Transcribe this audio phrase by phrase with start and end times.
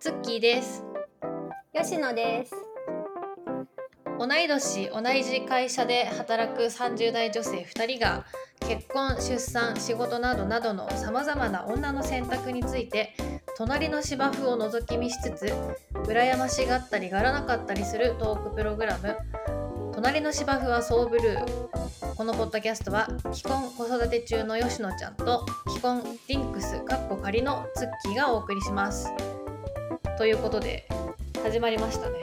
[0.00, 0.84] ツッキーです
[1.74, 2.54] 吉野です。
[4.16, 8.24] 同い年同じ会社で働く30代女性2人が
[8.60, 13.14] 結婚出産仕事などなどのさまざまな女の選択について
[13.56, 15.52] 隣の芝生を覗き見しつつ
[16.06, 19.16] 羨ましがったりがらなかったりするトークプログラム
[19.94, 21.68] 「隣の芝生はそうブルー」
[22.14, 29.08] このポッドキャストは既婚子育て中の吉野ちゃんと既婚ディンクスかっこ仮のツッキーがお送りします。
[30.18, 30.84] ということで
[31.44, 32.18] 始まりましたね。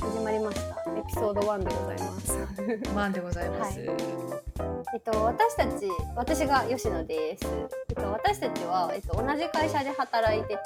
[0.00, 0.90] 始まりました。
[0.90, 2.92] エピソード1でございます。
[2.92, 3.78] マンでございます。
[3.80, 3.86] え
[4.96, 7.46] っと私たち私が吉野です。
[7.90, 10.60] えっと私たちはえっと同じ会社で働いてて、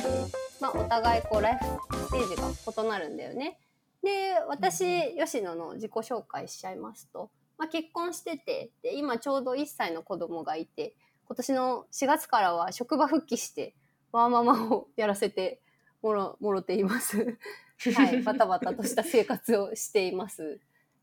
[0.59, 3.59] まあお互いこうライフステージが異なるんだよね。
[4.03, 10.95] で私吉野の自己紹介しちゃいますと、まあ結婚しててで今ちょうど1歳の子供がいて、
[11.27, 13.75] 今年の4月からは職場復帰して
[14.13, 15.61] ワーママをやらせて
[16.03, 17.39] もろもろています。
[17.95, 20.61] はい、バタバタとした生活をしています。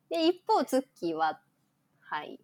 [0.10, 1.42] で、一方、ツッキーは、
[2.00, 2.40] はい。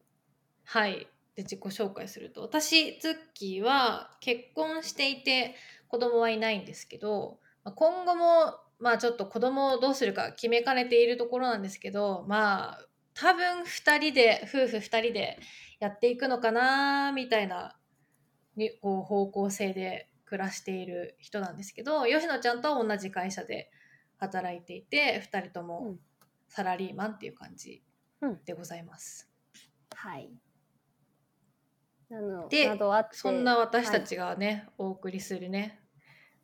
[0.63, 1.07] はい。
[1.35, 5.55] で自己紹介すると私ツッキーは結婚していて
[5.87, 15.39] 子供はいないんですけどまあ今後もまあちょっと子供をどうするか決めかねているところなんですけどまあ多分2人で夫婦2人で
[15.79, 17.77] やっていくのかなみたいな
[18.55, 23.69] にこう方向性で暮らしている人なんですけど吉野ちゃんとは同じ会社で
[24.17, 25.99] 働いていて2人とうもん
[26.47, 27.83] サラリーマンっていう感じ
[28.21, 29.29] うんでございます。
[29.93, 30.29] はい。
[32.09, 35.79] なのでなどあってそんな私たちがね、お送りするね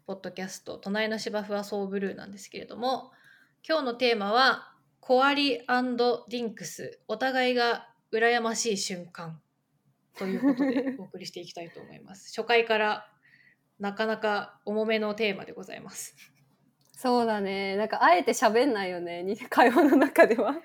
[0.08, 3.12] ポッドキャスト「隣の芝生はそうブルー」なんですけれども
[3.68, 9.42] 今日のテーマは「コアリディンクスお互いが羨ましい瞬間」
[10.18, 12.30] ということでお送りしていきたいと思います。
[12.36, 13.11] 初回から
[13.82, 16.16] なかなか重めのテーマでございます。
[16.94, 17.76] そうだね。
[17.78, 19.24] なんか、あえて喋んないよね。
[19.24, 20.56] に 会話の中では。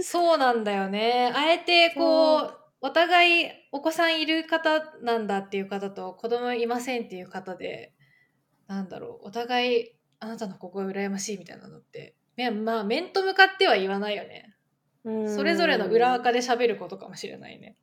[0.00, 1.32] そうなんだよね。
[1.34, 7.92] あえてこそうお互いお子さんいる方なんだっていう方と子供いませんっていう方で
[8.68, 14.54] なんだろうお互いあなたのここが羨ましいみたいなのってねまあ面と向かっては言わないよね。
[15.34, 17.76] それぞれの裏垢で喋ることかもしれないね。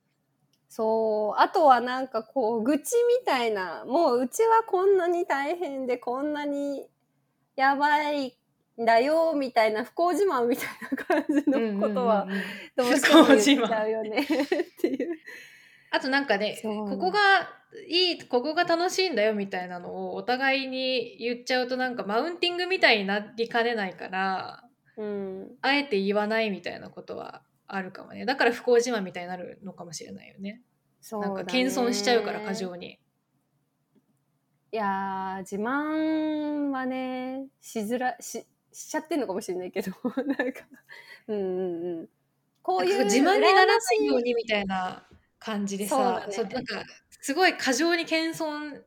[0.69, 1.41] そう。
[1.41, 6.87] あとはなんかこう、愚痴みたいな、もううちはこんなに大変で、こんなに
[7.55, 8.37] やばい
[8.81, 12.27] んだよ、みたいな不幸自慢みたいな感じのことは、
[12.75, 14.21] どうしても言っちゃうよね。
[14.21, 14.25] っ
[14.81, 15.17] ていう。
[15.89, 17.19] あとなんかねここが
[17.87, 24.63] いいここが楽しいんだよみたいなのをお互いに言っちゃうとなんかマウンティングみたいになりかねないから
[24.97, 25.51] うん。
[25.61, 28.25] あえて言わないみたいなことはあるかもね。
[28.25, 30.61] だから不幸自慢みたいになるのかもしれないよね。
[31.01, 32.99] そうなんか謙遜しちゃうから過剰に。
[34.71, 39.91] いやー、自慢はね、しづら、し、しちゃってんのかもしれないけど、
[40.25, 40.67] なんか、
[41.27, 42.09] うんうんうん。
[42.61, 45.07] こういう自慢にならないようにみたいな
[45.39, 46.83] 感じでそうさそうなんか
[47.21, 48.83] すごい過剰に謙遜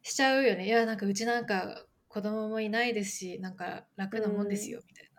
[0.00, 0.64] しちゃうよね。
[0.66, 5.10] いやなんかうちなんか子供もいないですしなんか楽なもんですよみたい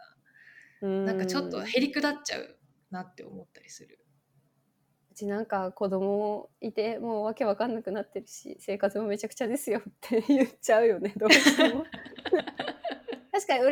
[0.82, 1.06] な、うん。
[1.06, 2.58] なんかちょっとへりくだっちゃう
[2.96, 4.00] なって思ったりする。
[5.12, 11.86] うちなんか子供いてもうわけわかんなくなってるし生活もめちゃくちゃですよって言っちゃうよね どうしても。
[13.32, 13.72] 確かに羨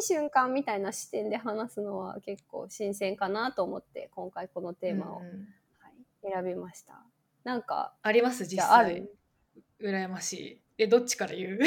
[0.00, 7.04] しい瞬間みたいな視点で話すのは結構新鮮かなと思って今回このテーマを、はい、選びました。
[7.44, 9.00] なんかあります実際。
[9.00, 9.16] る？
[9.80, 10.60] 羨ましい。
[10.78, 11.58] えどっちから言う？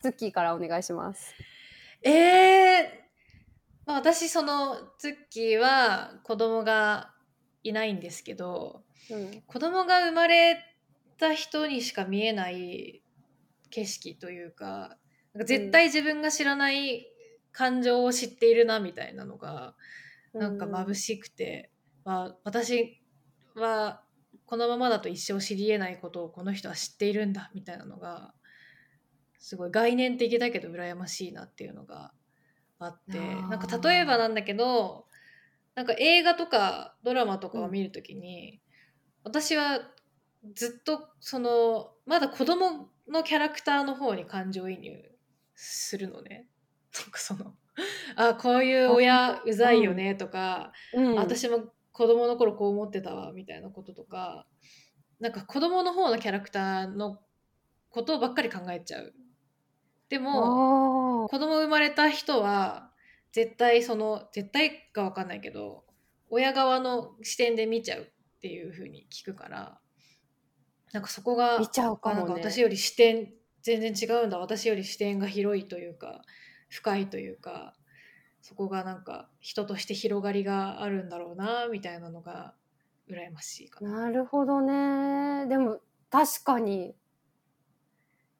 [0.00, 1.34] ツッキーからお願いします。
[2.02, 3.05] えー
[3.86, 7.12] まあ、私そのツッキーは子供が
[7.62, 9.42] いないんですけどうん。
[9.46, 10.58] 子供が生まれ
[11.18, 13.02] た人にしか見えない
[13.70, 14.96] 景色というか
[15.34, 17.06] なんか絶対自分が知らない
[17.52, 19.74] 感情を知っているなみたいなのが
[20.34, 21.70] なんか眩しくて、
[22.04, 23.00] まあ、私
[23.54, 24.02] は
[24.44, 28.34] このままだと一生知り得ないことをこの人は知っているんだみたいなのが
[29.38, 32.12] すごい概念的だけど羨ましいなっていうのが
[32.78, 35.06] あってなんか例えばなんだけど
[35.76, 38.60] なんか映画とかドラマとかを見るときに、
[39.24, 39.80] 私は
[40.54, 44.92] ずっとそのまだ子供のキャラクターの方に感情移入
[45.54, 46.46] するのね。
[46.98, 47.54] なんかその
[48.16, 51.14] あこういう親うざいよねとか、うん。
[51.16, 54.46] 私も子供の頃こう思ってたわみたいなこととか
[55.20, 57.20] なんか子供の方のキャラクターの
[57.90, 59.14] ことばっかり考えちゃう。
[60.08, 60.30] でも
[61.28, 62.90] 子供生まれた人は
[63.32, 65.84] 絶対その絶対かわかんないけど
[66.30, 68.06] 親側の視点で見ちゃうっ
[68.40, 69.80] ていう風に聞くから
[70.92, 73.32] なんかそこが見ちゃうかあなんか私より視点
[73.62, 76.22] 全然違うんだ私より視点が広いというか
[76.68, 77.74] 深いというか
[78.40, 82.54] そこがなんか人として広がりがあるんだろうなみたいなのが
[83.10, 84.02] 羨ましいかな。
[84.02, 85.46] なるほどね。
[85.48, 85.80] でも
[86.10, 86.94] 確かに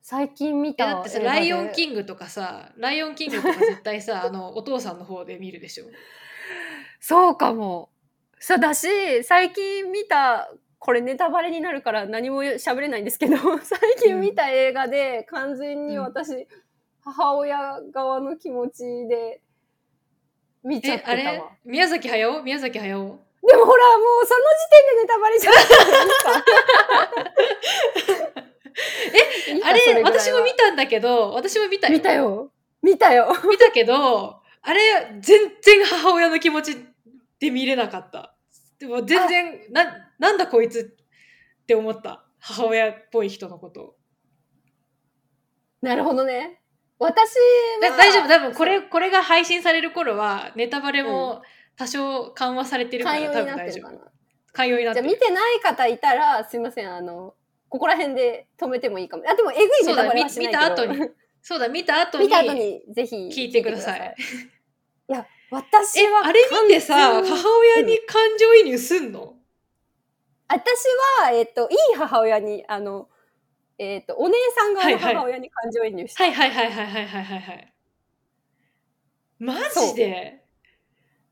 [0.09, 5.87] 最近見たえだってさ「映画でライオンキング」とかさ「ライオンキング」とか絶対さ あのお父さんの方で見るでしょ？
[7.01, 7.89] そうかも。
[8.39, 10.49] そうだし、最近見た、
[10.79, 16.47] これネタバレになるから何も喋れないんですけど、 最近見た映画で完全に私、
[17.03, 19.41] 母親側の気持ちで
[20.63, 21.39] 見ちゃってたえあれ？
[21.39, 21.51] わ。
[21.65, 22.43] 宮崎駿？
[22.43, 23.19] 宮崎駿？
[23.49, 25.79] でもほら、もうその時点でネタバレじゃないです
[28.15, 28.26] か。
[29.55, 31.93] いいかあれ私も見たんだけど私も見たよ。
[31.93, 32.53] 見たよ。
[32.83, 33.29] 見たよ。
[33.49, 36.77] 見たけどあれ全然母親の気持ち
[37.41, 38.35] で見れなかった。
[38.79, 39.85] でも全然な
[40.19, 40.95] なんだこいつ
[41.63, 42.25] って思った。
[42.39, 43.97] 母親っぽい人のこと。
[45.83, 46.61] なるほどね。
[46.99, 47.35] 私
[47.81, 48.29] は、だ大丈夫。
[48.29, 51.43] 多分これこれが配信される頃はネタバレも
[51.77, 53.91] 多少緩和されてるから、寛容多分大丈夫。
[53.93, 53.99] な。
[54.53, 55.09] 寛容になってる。
[55.09, 57.35] じゃあ見てない方いたら、すいません、あの、
[57.69, 59.25] ここら辺で止めてもいいかも。
[59.27, 60.77] あ、でも、えぐいネタバレはしないけど。
[60.77, 61.11] そうだ見見た後に
[61.43, 63.17] そうだ見た後に見た後に、ぜひ。
[63.29, 64.17] 聞いてください。
[65.09, 69.35] いや、私えは、あれ見てさ母親に感情移入すんの、
[70.49, 70.85] 私
[71.23, 73.09] は、えっ、と、いい母親に、あの、
[73.79, 76.25] えっ、と、お姉さん側の母親に感情移入した。
[76.25, 77.73] はいはいはいはいはいはいはいはい。
[79.39, 80.43] マジで？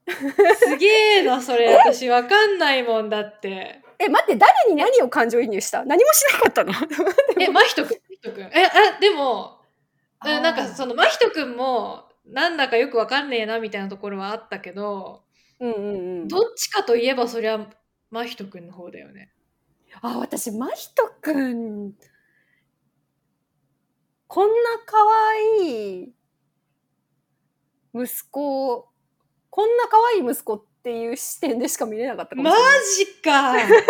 [0.06, 1.74] すげえな、それ。
[1.78, 3.83] 私わかんないもんだって。
[3.98, 5.84] え、待って、誰に何を感情移入した？
[5.84, 6.72] 何もしなかったの？
[7.38, 8.44] え、真人くん、真人くん。
[8.56, 9.60] え、あ、でも、
[10.22, 15.24] なんかその真人くんも、なんだかよくわかんねえなみたいなところはあったけど、
[15.60, 16.28] うんうんうん。
[16.28, 17.68] どっちかといえばそりゃ
[18.10, 19.32] 真人くんの方だよね。
[20.02, 21.94] あ、私、真人くん、
[24.26, 24.54] こんな
[24.84, 24.96] 可
[25.62, 26.14] 愛い
[27.94, 28.88] 息子、
[29.50, 32.82] こんな可愛い息子っていう視点でしか見れなかったかもマしれない。
[32.94, 33.84] ジか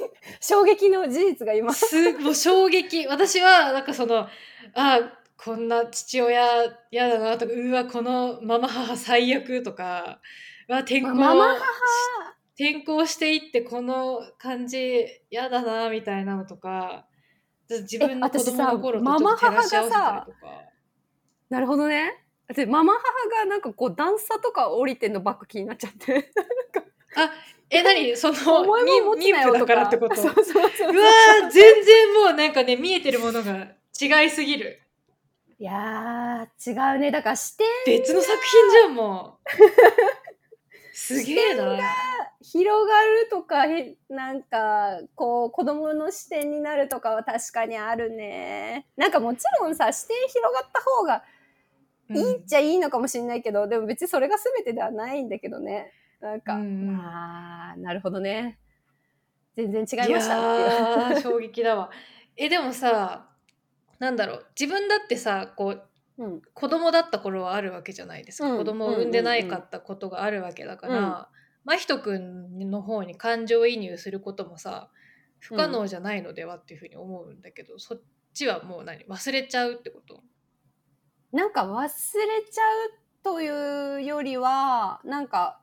[0.40, 1.72] 衝撃の事実が今。
[1.72, 4.28] すもう衝撃私はなんかその
[4.74, 5.00] あ
[5.36, 6.44] こんな父親
[6.90, 10.20] 嫌だなとかうわこのママ母最悪とか
[10.68, 11.60] うわ転校まママ母？
[12.58, 17.06] 転校していってこの感じ嫌だなみたいなのとか
[17.70, 20.62] 自分の子供の頃とちょっと照らし合わせたりとか
[21.50, 22.12] なるほどね。
[22.54, 23.02] で、ママ母
[23.42, 26.30] がなんかこう段差とか降りてんのばっか気になっちゃって。
[27.70, 28.16] え何？
[28.16, 29.66] そのお前も持つなよ妊婦だとか。
[29.66, 30.16] からってこと？
[30.16, 30.92] そうそうそう。
[30.92, 33.68] うわー全然もうなんかね見えてるものが
[34.00, 34.80] 違いすぎる
[35.60, 37.10] いやー、違うね。
[37.10, 39.48] だから視点別の作品じゃんもう
[40.94, 41.76] すげえな
[42.40, 48.86] 広がるとか、へなんか、こう、子供の視点になるとかは確かにあるね。
[48.96, 51.24] なんかもちろんさ、視点広がった方が
[52.10, 55.92] いいっちゃいいのかもしれないけど、でも別にそれが全てではないんだけどね。
[56.20, 56.96] なんか、うんうん。
[56.96, 58.58] まあ、なるほどね。
[59.56, 61.20] 全然違いいました。
[61.20, 61.90] 衝撃だわ。
[62.36, 63.28] えでもさ
[63.98, 64.46] なんだろう。
[64.58, 65.82] 自分だってさこう
[66.18, 68.58] うん、子供だった頃はあるわけじゃないですか、うん。
[68.58, 71.28] 子供を産んでないかったことがあるわけだから、
[71.64, 74.90] 真人くんの方に感情移入することもさ
[75.38, 78.00] 不可能じゃないのではっていうふうに思うんだけど、そっ
[78.34, 79.04] ちはもう何？
[79.06, 80.22] 忘れちゃうってこと？
[81.32, 81.90] なんか忘れ
[82.50, 82.90] ちゃう
[83.22, 85.60] というよりは、なんか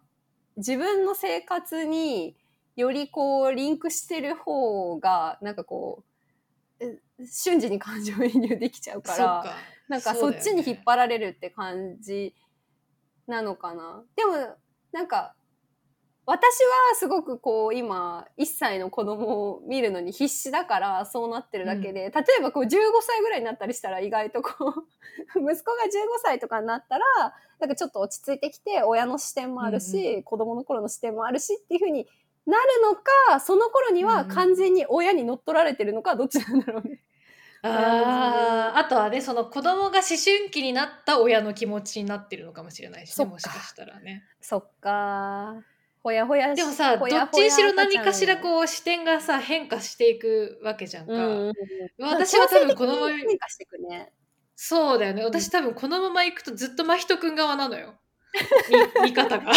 [0.58, 2.36] 自分の生活に
[2.76, 6.04] よりこうリンクしてる方が、なんかこ
[6.80, 9.56] う、え瞬時に感情移入できちゃうか、そっから
[9.88, 12.36] なんかそっちに引っ張られるって感じ
[13.28, 14.04] なのかな。
[14.16, 14.58] でも、
[14.92, 15.36] なんか、
[16.28, 22.70] 私はすごくこう今1歳の子供を見るのに必死だからそうなってるだけで、例えばこう15
[23.02, 24.84] 歳ぐらいになったりしたら意外とこう
[25.38, 25.54] 息子が15
[26.24, 27.06] 歳とかになったら
[27.60, 32.08] なんかちょっと落ち着いてきて親の視点もあるし、うん子供の頃の視点もあるしっていう風に
[32.48, 37.02] なるのかその頃には完全に親に乗っ取られてるのかどっちなんだろうね。
[37.62, 44.24] あーあとはねその子供が思春期になった親の気持ちになってるのかもしれないしねもしかしたらね。
[44.42, 45.64] そっか
[46.06, 51.14] ほやほやしでもさどっちにしろ何かしらうこう視点がさ変化していくわけじゃんか。
[51.14, 51.54] うんうんうん、
[52.06, 54.14] 私は多分このまま変化していくね。
[54.56, 57.96] そうだよね私多分このまま行くとずっと真人くん側なのよ
[59.02, 59.52] み見方が。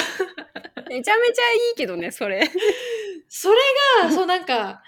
[0.89, 2.51] めちゃめちゃいいけどね、それ。
[3.29, 3.57] それ
[4.03, 4.83] がそうなんか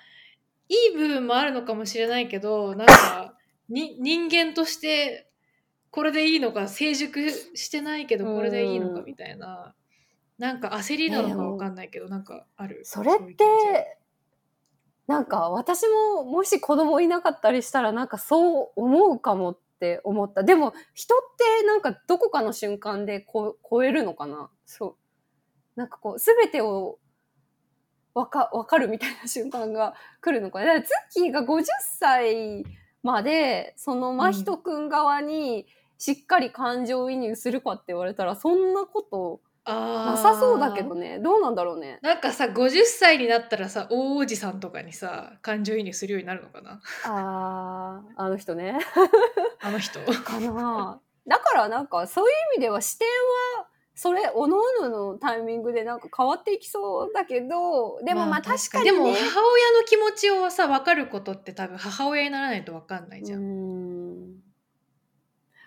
[0.70, 3.34] いい部分もあるのかもしれないけどなんか
[3.68, 5.28] に人間として
[5.90, 9.74] これでいいのか成熟してないけどこれでいいのかうんみたいな
[10.40, 12.80] なんか焦りなのかわかんないけど、なんかある？
[12.84, 13.98] それって、
[15.06, 20.42] なんか私ももし子供いなかったりしたらなんかそう思うかもって思った。
[20.42, 21.18] でも人っ
[21.60, 24.48] てなんかどこかの瞬間でこ超えるのかな？
[24.64, 24.96] そ
[25.76, 25.78] う。
[25.78, 26.98] なんかこう全てを
[28.14, 30.64] わかわかるみたいな瞬間が来るのかな？
[30.64, 31.64] だからツッキーが50
[31.98, 32.64] 歳
[33.02, 35.66] までその真人くん側に
[35.98, 39.40] しっかり感情移入するかって言われたらそんなこと
[39.74, 41.18] なさそうだけどね。
[41.18, 41.98] どうなんだろうね。
[42.02, 46.80] なんかさ50歳になったらさ大おじさんとかにさ感情移入するようになるのかな？
[47.04, 48.78] あー、あの人ね。
[49.60, 50.00] あの人。
[50.00, 51.00] かな。
[51.26, 53.06] だからなんかそういう意味では視点
[53.58, 58.84] はそれおのおののタイミングでなんか変わっていきそうだけどでもまあ確かに。
[58.84, 58.92] ね。
[58.92, 64.42] でも母親の気持ちをさ分かることって多分母親にならないと分かんないじゃん、ん。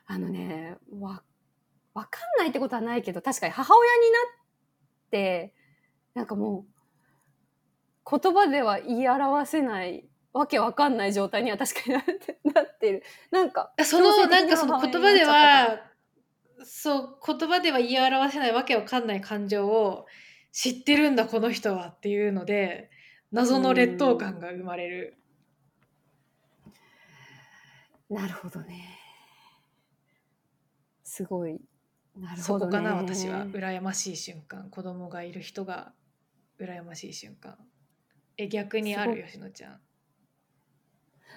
[0.05, 1.23] あのねわ
[1.93, 5.53] わかんないってことはないけど確かに母親になって
[6.13, 6.65] なんかも
[8.05, 15.81] う言葉では言い表せないわけわかんない状態には確かになってなってるなんかそのなんかその母言葉では
[16.65, 20.05] そう言葉では言い表せないわけわかんない感情を
[20.51, 22.89] 知ってるんだこの人はっていうので
[23.31, 25.17] 謎の劣等感が生まれる
[28.13, 28.99] なるほどね。
[31.03, 31.59] すごい。
[32.17, 32.89] なるそこほどね。
[32.89, 33.45] かな私は。
[33.47, 34.69] 羨ましい瞬間。
[34.69, 35.93] 子供がいる人が
[36.59, 37.57] 羨ましい瞬間。
[38.37, 39.79] え逆にある吉野ちゃん。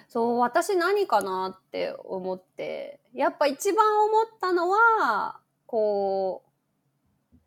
[0.07, 7.37] そう、私何かなって思って、やっぱ一番思ったのは、こう、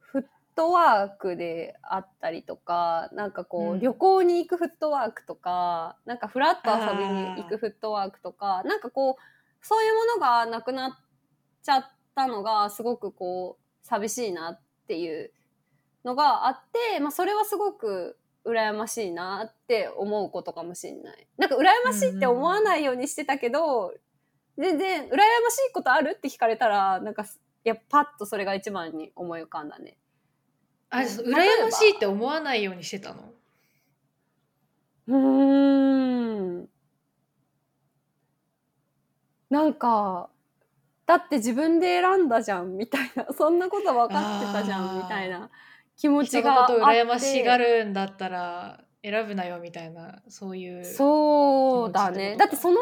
[0.00, 3.80] フットワークであったりとか、なんかこう、うん。
[3.80, 10.90] 旅行に行くフットワークとか、なんかフラッと遊びに行くフットワークとか、なんかこう、そういうものがなくなっ
[11.62, 11.84] ちゃっ
[12.18, 15.30] たのが、すごくこう、寂しいなっていう
[16.04, 16.60] のがあっ
[16.92, 21.26] て、まあそれはすごく羨ましいなって思うことかもしれない。
[21.36, 23.94] なんか羨ましいって思わないようにしてたけど、
[24.56, 25.14] 全然羨ま
[25.50, 29.96] しいことあるって聞かれたら、なんかす、いや、パッとそれが一番に思い浮かんだね。
[30.90, 33.32] あうん羨ましいって思わないようにしてたの？
[35.06, 36.68] うーん。
[39.50, 40.30] なんか、
[41.08, 45.50] だって自分で選んだじゃんみたいな、 そんなこと分かってたじゃんみたいな
[45.96, 46.74] 気持ち人のがあって。
[46.74, 52.36] こと羨ましがるんだったら選ぶなよみたいなそういうそうだね。
[52.36, 52.80] だってその道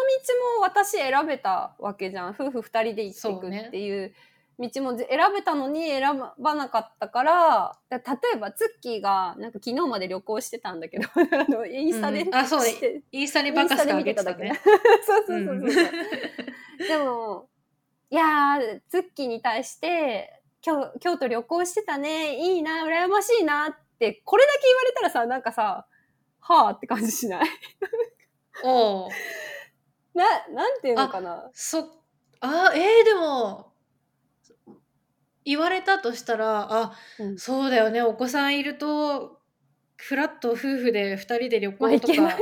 [0.58, 2.30] も私選べたわけじゃん。
[2.30, 4.12] 夫婦二人で生きていくっていう
[4.58, 6.02] 道もぜ選べたのに選
[6.38, 8.04] ばなかったから、だ例
[8.34, 12.62] えばツッキーがなんか昨日まで旅行してたんだけど、 あのインスタで、うんあそう
[13.12, 14.58] インスタにバカスカ上げてたね。
[15.06, 16.88] そうそうそうそう。
[16.88, 17.48] でも、
[18.10, 25.86] いやー、ツッキーに対して、京京都旅行してたね、いいな、羨ましいなって、これだけ言われたらさ、なんかさ、
[26.40, 27.48] はあって感じしない？
[28.64, 29.10] おう。
[30.14, 31.50] な、なんていうのかな？
[31.52, 32.02] そ
[32.40, 33.72] あえー、でも
[35.44, 37.38] 言われたとしたらあうん。
[37.38, 38.02] そうだよね。
[38.02, 39.40] お子さんいると
[39.96, 42.38] フラッと夫婦で2人で旅まあ行とか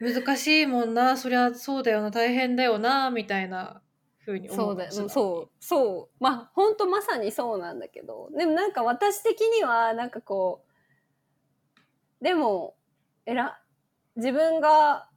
[0.00, 1.16] 難しいもんな。
[1.16, 2.10] そりゃそうだよな。
[2.10, 3.82] 大変だよなみたいな
[4.24, 5.04] 風に思そううだよ、かもしれない。
[5.04, 6.22] うんそう、そう。
[6.22, 10.64] まあ、ほんとまさにそうなんだけど、でもなんか私的には、なんかこ
[12.20, 12.76] う、でも、
[13.26, 13.60] えら、
[14.16, 15.08] 自分が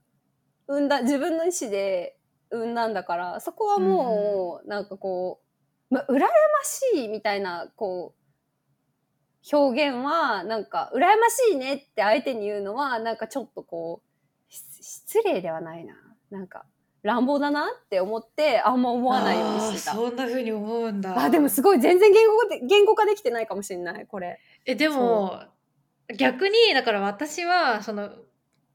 [0.67, 2.17] 産んだ、自分の意思で
[2.49, 5.41] 産んだんだから、そこはもう、なんかこ
[5.89, 6.27] う、まあ、羨ま
[6.63, 14.01] しいみたいな、こう、表現は、なんか、羨ましいねって相手に言うのは、なんかちょっとこ
[14.49, 15.95] う、し失礼ではないな。
[16.29, 16.65] なんか、
[17.03, 19.93] 乱暴だなって思って、あんま思わないようにしてた。
[19.93, 24.39] そんな風に思うんだあ、でもすごい全然言語で言語化できてないかもしれない、これ。
[24.65, 25.41] えでも
[26.17, 28.11] 逆にだから私はその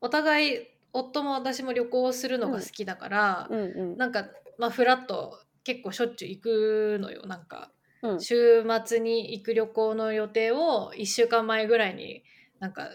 [0.00, 0.60] お互い
[0.92, 3.96] 夫も私も旅行するのが好きだから、うんうん。
[3.96, 4.26] なんか
[4.58, 7.70] まあフラッと結構しょっちゅう行くのよなんか
[8.02, 12.24] うん、週末に行く旅行の予定を1週間前ぐらいに
[12.58, 12.88] なんか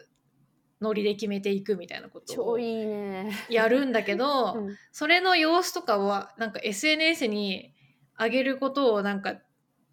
[0.82, 2.60] ノリで決めていくみたいなことを。
[2.60, 7.74] やるんだけど、うんそれの様子とかはなんか SNS に
[8.20, 9.36] 上げることをなんか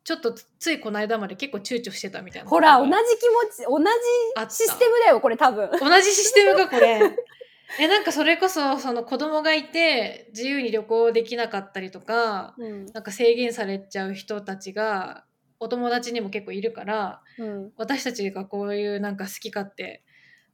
[0.04, 3.78] ちょっとつついこの間まで結構躊躇してたみたいなほら、同じ気持ち、同
[4.48, 5.70] じシステムだよ、これ多分。
[5.78, 7.00] 同じシステムがこれ
[7.80, 12.86] えなんかそれこそその子供がいて自由に旅行できなかったりとかうん。
[12.92, 15.24] なんか制限されちゃう人たちが
[15.58, 17.72] お友達にも結構いるからうん。
[17.76, 20.04] 私たちがこういうなんか好き勝手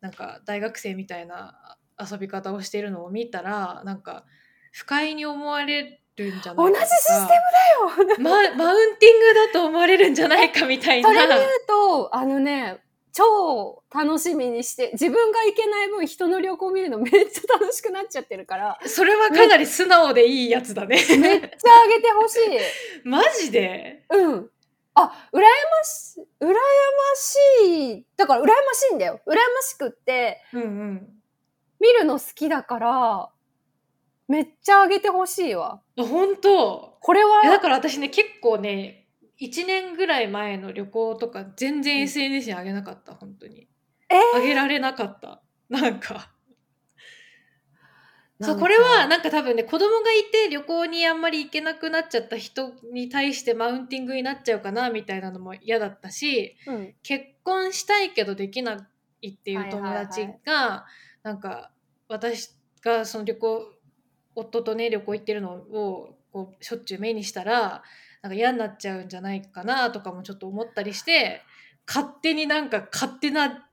[0.00, 4.24] なんか大学生みたいな遊び方をしているのを見たらなんか
[4.72, 12.78] 不快に思われるんじゃないか同じシステムだよママウンティングだと思われるんじゃないかみたいなそれで言うと、あのね、
[13.12, 20.96] 超楽しみにして、自分が行けない分人の旅行見るのめっちゃ楽しくなっちゃってるから、それはかなり素直でいいやつだね。
[21.18, 21.48] めっちゃ
[21.84, 22.40] あげてほしい。
[23.08, 24.04] マジで？
[24.10, 24.50] うん。
[24.94, 25.44] あ、羨ま
[25.84, 26.54] しい、羨ま
[27.16, 28.06] しい。
[28.16, 29.20] だから羨ましいんだよ。
[29.26, 31.08] 羨ましくって、うんうん。
[31.80, 33.30] 見るの好きだから、
[34.28, 35.80] めっちゃあげてほしいわ。
[35.98, 39.08] あ本当これは、えだから私ね結構ね
[39.40, 43.68] 1年ぐらい前の旅行とか全然 SNS に上げなかった本当に
[44.08, 46.30] えー上げられなかったなんか
[48.42, 58.88] そうこれはなんか多分ね子供がいて旅行にあんまり行けなくなっちゃった人に対してマウンティングになっちゃうかなみたいなのも嫌だったしうん、結婚したいけどできな
[59.20, 60.86] いっていう友達が、
[61.22, 61.70] なんか
[62.08, 63.72] 私がその旅行
[64.34, 67.82] 夫とね旅行行ってるのをこうしょっちゅう目にしたら
[68.22, 71.42] なんか嫌になっちゃうんじゃないかなとかもちょっと思ったりして
[71.86, 73.68] 勝手になんか勝手な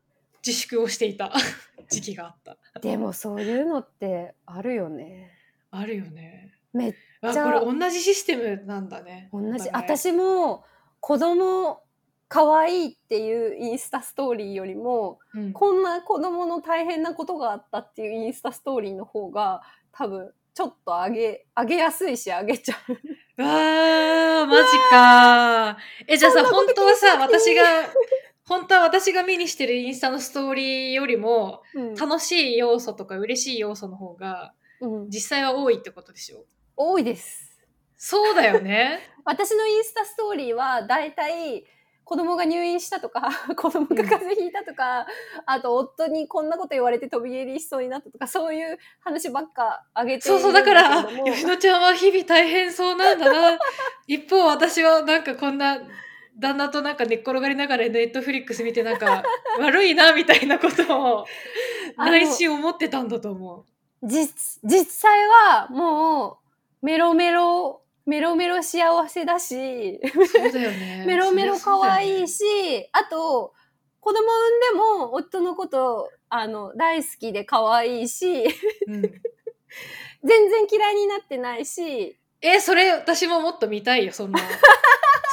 [0.48, 1.34] 自粛をしていた
[1.90, 2.80] 時期があった。
[2.80, 5.32] でもそういうのってあるよね。
[5.72, 6.54] あるよね。
[6.72, 9.30] めっあじゃあこれ同じシステムなんだね。
[9.34, 10.64] 同じお互い私も
[11.02, 11.82] 子供
[12.30, 19.62] 可愛いっていうインスタストーリーよりもうんこんな子供の大変なことがあったっていうインスタストーリーの方が
[19.92, 22.76] 多分ちょっと上げ上げやすいし上げちゃ
[23.38, 23.42] う。
[23.42, 25.76] わーマジかー
[26.08, 27.64] えじゃあさ本当はさ私が
[28.48, 31.96] 本当は私が目にしてるインスタのストーリーよりもうん。
[31.96, 35.10] 楽しい要素とか嬉しい要素の方がうん。
[35.10, 36.46] 実際は多いってことでしょ？
[36.76, 37.58] 多いです。
[37.98, 39.00] そうだよね。
[39.26, 41.66] 私のインスタストーリーはだいたい
[42.06, 45.06] 子供が入院したとか 子供が風邪ひいたとか、
[45.46, 53.60] あと夫にこんなこと言われて飛び蹴りしそうになったとかそういう話ばっかあげてそうそうだから吉野ちゃんは日々大変そうなんだな。
[54.08, 55.82] 一方私はなんかこんな
[56.40, 59.24] 旦那となんか寝っ転がりながらネットフリックス見てなんか
[59.60, 61.26] 悪いなみたいなことを
[61.98, 63.66] 内心思ってたんだと思う。
[64.04, 66.40] 実実際はも
[66.82, 70.00] うメロメロメロメロ幸せだし
[70.32, 71.04] そうだよね。
[71.08, 72.38] メロメロ可愛いし。
[72.38, 73.54] し、あと
[74.00, 74.72] 子供産んで
[75.06, 78.44] も夫のことあの大好きで可愛いし
[78.88, 79.02] うん
[80.24, 84.40] 全然嫌いになってないしえ、それ私ももっと見たいよ、そんな。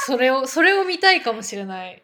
[0.05, 2.03] それを、それを見たいかもしれない。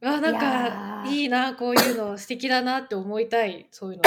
[0.00, 4.04] うわ、なんいかいいな、こういうの素敵だなって思いたい、そういうの。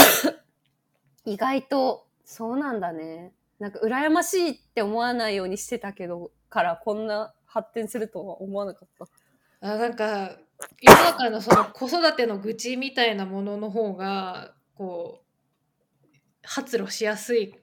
[1.31, 9.07] 意外とそうなんだねなんか羨ましいって思わないようにしてたけどからこんな発展するとは思わなかった。
[9.61, 10.37] あなんか、
[10.81, 15.21] 世の中のその子育ての愚痴みたいなものの方が、こ
[16.03, 16.07] う、
[16.43, 17.55] 発露しやすい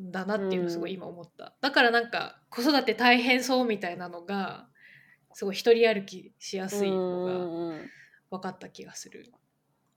[0.00, 1.54] んだなっていうのをすごい今思った。
[1.60, 4.68] だからなんか、子育て大変そうみたいなのが、
[5.34, 7.90] すごい一人歩きしやすいのがうん
[8.30, 9.32] 分かった気がする。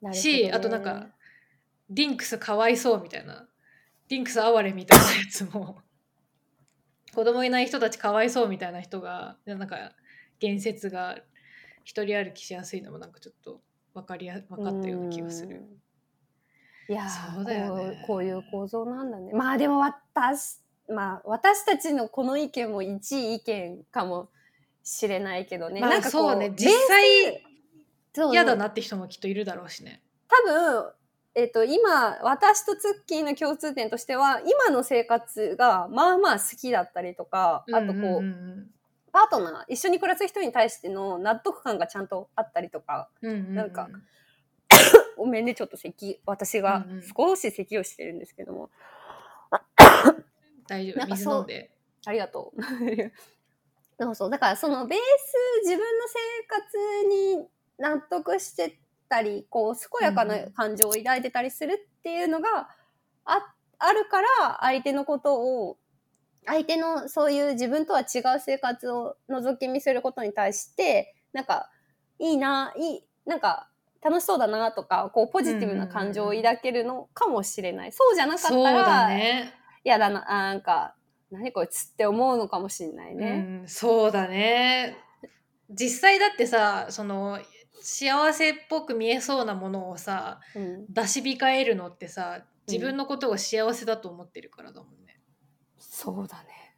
[0.01, 1.07] なるほどねし、あとなんか、
[1.89, 3.47] ディンクスかわいそうみたいな、
[4.09, 5.81] ディンクス哀れみたいなやつも、
[7.15, 9.93] 子供いない人たちかわいそうみたいな人が、なんか、
[10.39, 11.19] 言説が
[11.83, 13.61] 一人歩きしやすいのもなんかちょっと
[13.93, 15.57] 分かりや分かったような気がする。
[15.57, 16.93] うん。
[16.93, 19.33] いやーそうだよねこうこういう構造なんだね。
[19.33, 24.29] まあでも私、まあ私たちのこの意見も一意見かも
[24.89, 25.81] しれないけどね。
[25.81, 27.43] まあなんかこそうね、実際
[28.31, 30.01] 嫌だなって人もきっといるだろうしね。
[30.29, 30.91] 多分、
[31.35, 38.67] えっと、今、私とツッキーの共通点としては、今の生活がまあまあ好きだったりとか、あとこう、うんうんうん
[39.09, 43.89] パートナー、一緒に暮らす人に対しての納得感がちゃんとあったりとか、うんうんうんなんか
[45.17, 48.69] ごめんね、ちょっと咳、私がうんうん少し咳をしてるんですけども、
[50.67, 51.71] 大丈夫、なんかそう水飲んで。
[52.05, 52.61] ありがとう。
[53.99, 54.29] そうそう。
[54.29, 57.47] だからそのベース自分の生活に
[57.79, 58.79] 納得して
[59.09, 62.69] たり、こう、健やかな感情を抱いてたりするっていうのが
[63.25, 65.77] ああるから、相手のことを、
[66.45, 71.69] 相手のそういう自分とは違う生活を覗き見することに対して、なんか、
[72.19, 73.69] いいな、いい、なんか、
[74.01, 77.91] 楽しそうだなとか、こう、ポジティブな感情を抱けるのかもしれない。
[77.91, 79.53] そうじゃなかったら、ね。
[79.83, 80.95] 嫌だな、あなんか、
[81.31, 83.61] 何こいつって思うのかもしれないね。
[83.61, 84.97] うん、そうだね
[85.69, 87.39] 実際だってさその
[87.81, 95.19] 幸せっぽく見えそうなものをさうん出し控えるのってさ自分のことを幸せだと思ってるからだもんね、
[95.77, 96.75] そうだね。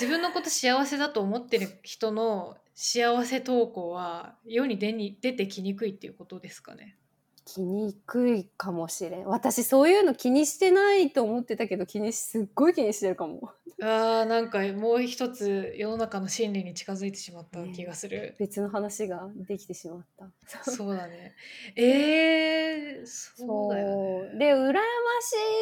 [0.00, 6.96] 自分のこと幸せだと思ってる人の幸せ投稿は世に出に出てきにくいっていうことですかね
[7.46, 9.26] きにくいかもしれん。
[9.26, 13.52] 私そういうの気にしてないと思ってたけど気にしすっごい気にしてるかも。
[13.80, 18.34] あーなんかもう一つ世の中の真理に近づいてしまった気がする。
[18.38, 20.70] 別の話ができてしまった。
[20.70, 21.36] そうだね。
[21.76, 24.38] えー、そうだよね。
[24.38, 24.80] で羨ま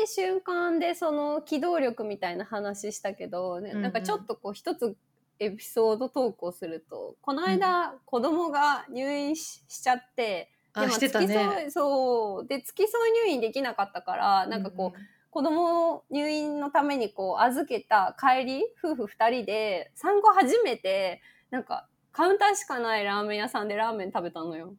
[0.07, 4.97] しい瞬間でその機動力みたいな話したけど、ねうんうんなんかちょっとこう一つ
[5.39, 11.27] エピソード投稿するとこの間、子供が入院ししちゃってあ、してたね。
[11.27, 12.47] 付き添いそう。
[12.47, 14.99] で付き添い入院できなかったからなんかこう、
[15.31, 24.75] 子供を入院のためにこう預けた帰り夫婦2人で産後初めてなんかカウンターしかないラーメン屋さんでラーメン食べたのよ。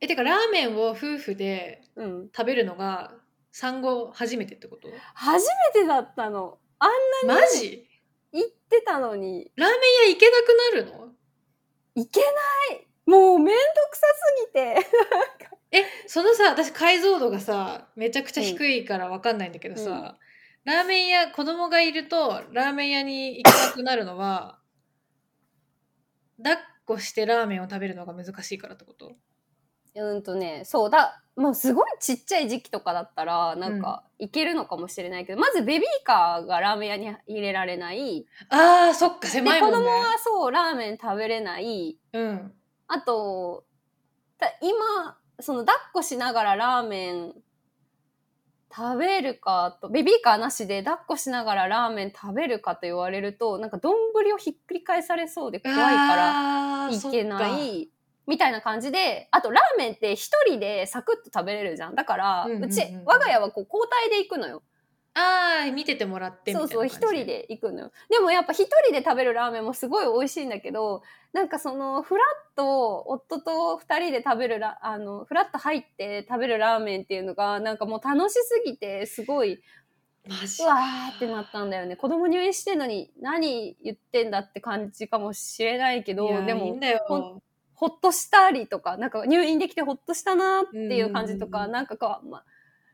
[0.00, 3.12] え、てかラーメンを夫婦でうん、食べるのが
[3.52, 4.88] 産後初めてってこと？
[5.14, 6.58] 初めてだったの。
[6.78, 6.90] あん
[7.26, 7.86] マジ？
[8.32, 9.52] 行ってたのに。
[9.54, 11.08] ラーメン屋行けなくなるの？
[11.94, 12.26] 行けな
[12.76, 14.76] いもうめんどくさすぎて。
[15.70, 20.18] え、そのさ、私解像度がさ、めちゃくちゃ低いからわかんないんだけどさ、
[20.64, 24.60] ラーメン屋、子供がいるとラーメン屋に行けなくなるのは、
[26.38, 29.12] 抱っこしてラーメンを食べるのが難しいからってこと？
[29.96, 38.26] うんとね、そうだ、もうすごいちっちゃい時期とかだったら、なんか、いけるのかもしれないけど、まずベビーカーがラーメン屋に入れられない。
[38.48, 39.76] あー、そっか、で、狭いもんね。
[39.76, 41.96] 子供はそう、ラーメン食べれない。
[42.12, 42.52] うん。
[42.88, 43.64] あと、
[44.38, 47.34] た今、その抱っこしながらラーメン
[48.76, 53.94] 食べるかと、ベビーカーなしで抱っこしながらラーメン食べるかと言われると、なんか丼
[54.34, 57.58] をひっくり返されそうで怖いから、いけな。
[57.58, 57.90] い
[58.26, 61.94] みたいな感じで、あとラーメンって一人でサクッと食べれるじゃん。
[61.94, 64.62] だから、うち、我が家はこう交代で行くのよ。
[65.14, 66.88] あー、見ててもらってみたそそう、いう。
[66.88, 67.24] 一人。
[67.24, 67.92] で行くのよ。
[68.10, 79.62] でもやっぱ一人で食べるラーメンもすごい美味しいんだけど、なんかその、フラッと夫と二人で食べるラ、あの、フラッと入って食べるラーメンっていうのが、なんかもう楽しすぎて、すごい、
[80.26, 81.96] うわーってなったんだよね。
[81.96, 86.94] 子供入院してんのに何言ってんだって感じかもしれないけど、でもいい。
[87.06, 87.40] ほ
[87.74, 92.44] ほっとしたりとか、なんか入院できてほっとしたなっていう感じとか、うんなんかか、まあ、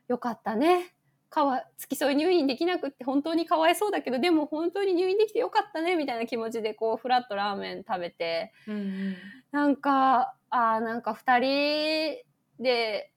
[0.08, 0.92] よかったね。
[1.30, 9.16] かわ、付き添い入院できなくって本当にかわいそうだけど、でも本当に入院できてよかったね、みたいな気持ちで、こう、フラットラーメン食べて、うんうん
[9.52, 12.18] なんか、あーなんか二人
[12.60, 13.12] で、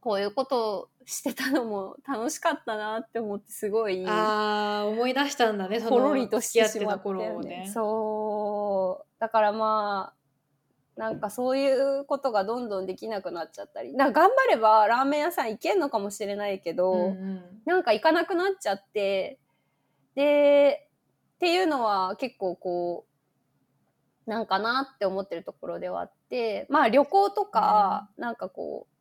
[0.00, 7.60] こういうことをしてたのも楽しかったなって思って、すごい、あー、思い出したんだね、そのほろりとしてしまったよ頃をね。
[7.60, 7.70] ね。
[7.72, 9.20] そう。
[9.20, 10.23] だからまあ、
[10.96, 13.92] なんかそういうことがどんどんできなくなっちゃったり。
[13.92, 17.42] だから頑張ればラーメン屋さん行けんのかもしれないけど、うんうん。
[17.64, 19.38] なんか行かなくなっちゃって、
[20.14, 20.88] で、
[21.36, 23.06] っていうのは結構こ
[24.26, 28.94] う、なんかなって思ってるところではあって、まあ旅行とか、なんかこう、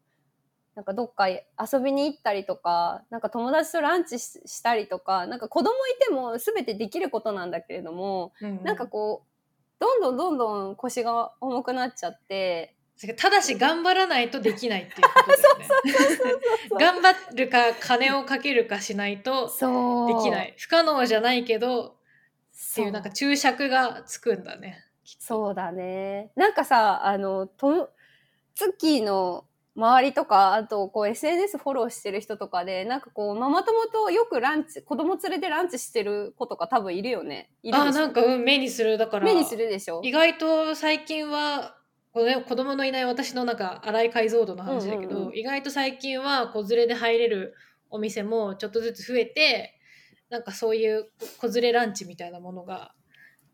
[0.75, 1.39] なんかどっか遊
[1.81, 8.63] びに行ったりとか、なんか友達とランチししたりとか、なんか子供いても全てできることなんだけれども、うんうん。
[8.63, 9.32] なんかこう、
[9.83, 12.75] どんどんどんどん腰が重くなっちゃって、
[13.17, 16.95] ただし頑張らないとできないっていうことだよね。
[17.01, 20.07] 頑張るか金をかけるかしないとそう。
[20.07, 20.55] できない。
[20.57, 21.95] 不可能じゃないけどっ
[22.75, 24.85] ていうなんか注釈がつくんだね。
[25.19, 26.31] そうだね。
[26.37, 27.89] なんかさ、あの、と、
[28.55, 37.49] 月の周りとか、あと、こう、SNS フォローしてる人とかで、なんかこう、ママ友とよくランチ、子供連れてランチしてる子とか多分いるよね。
[37.63, 39.25] いるあなんかうん目にするだから。
[39.25, 40.01] 目にするでしょ？
[40.03, 41.75] 意外と最近は
[42.11, 47.55] この子供のいない私のなんか荒い解像度の話だけど、意外と最近は子連れで入れる
[47.89, 49.79] お店もちょっとずつ増えて
[50.29, 51.09] なんかそういう
[51.39, 52.93] 子連れランチみたいなものが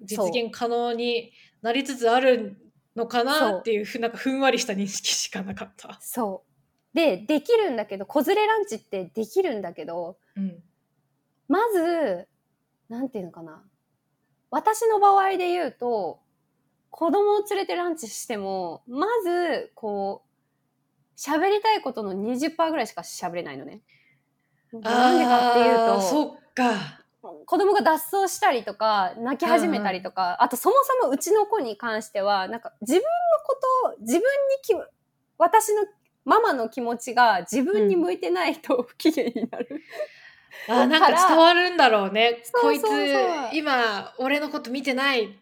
[0.01, 2.57] 実現可能になりつつある
[2.99, 5.97] のかなっていうふなんかふんわりした認識しかなかった。
[6.01, 6.43] そ
[6.93, 6.95] う。
[6.95, 10.63] で、できるんだけど、子連れランチってできるんだけど、うん
[11.49, 12.27] まず、
[12.89, 13.63] なんていうのかな。
[14.51, 16.21] 私の場合で言うと、
[16.91, 23.81] 子供を連れてランチしても、まず、こう、喋りたいことの20%ぐらいしか喋れないのね。
[24.71, 27.03] なんでかっていうと、そっか。
[27.45, 33.07] 子供が脱走したりとか、泣き始めたりとか、あとそもそもうちの子に関しては、なんか自分の
[33.45, 34.23] ことを、自分に
[34.63, 34.73] き、
[35.37, 35.83] 私の
[36.25, 39.81] ママの気持ちが自分に向いてないと不機嫌になる。
[40.67, 42.43] あーなんか伝わるんだろうね。
[42.61, 42.83] こいつ
[43.53, 45.39] 今俺のこと見てない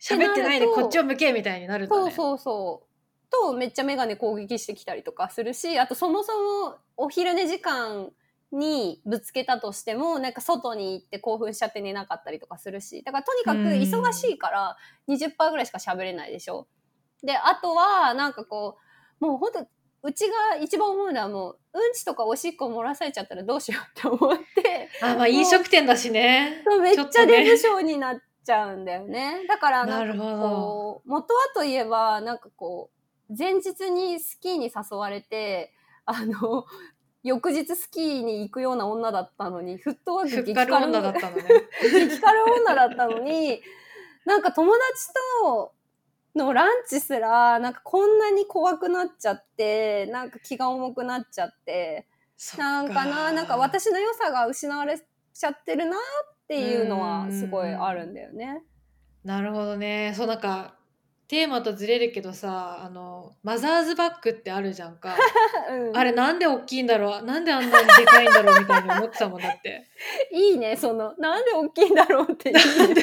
[0.00, 2.02] 喋ってないでこっちを向けみたいになるんだね。
[2.02, 2.92] そうそうそう。
[3.32, 8.10] と、めっちゃメガネ攻撃してきたりとかするし、あとそもそもお昼寝時間
[8.52, 14.76] にぶつけたとしても、なんか外に行って興奮しちゃって寝なかったりとかするし、だからとにかく忙しいから
[15.08, 16.68] 20%ぐらいしか喋れないでしょ。
[17.22, 18.76] で、あとは、なんかこ
[19.20, 19.66] う、もうほんと
[20.04, 29.46] うちが一番思うのはもううんちとかおしっこ漏らされちゃったらどうしようって思ってあまあ飲食店だしねそうめっちゃデブ症になっちゃうんだよね。
[29.46, 32.90] だからなんかなるほどこう元はといえばなんかこ
[33.30, 35.72] う前日にスキーに誘われて
[36.04, 36.64] あの
[37.22, 41.42] 翌日スキーに行くような女だったのにフットワークふっかる女だったのね。
[41.82, 43.60] 激辛女だったのに、
[44.24, 44.82] なんか友達
[45.40, 45.72] と
[46.34, 52.06] のランチすら、なんかこんなに怖くなっちゃって、なんか気が重くなっちゃって、
[52.58, 56.00] なんかな、なんか私の良さが失われちゃってるなっ
[56.48, 58.62] ていうのはすごいあるんだよね。
[59.24, 60.12] なるほどね。
[60.16, 60.74] そうなんか
[61.32, 65.16] テーマとずれるけどさあのマザーズバッグってあるじゃんか
[65.72, 67.22] うんあれなんで大きいんだろう？
[67.24, 69.88] なんであんなにでかいんだろうみたいに思ってたもんだって
[70.30, 72.94] いいね、その、なんで大きいんだろうっていう。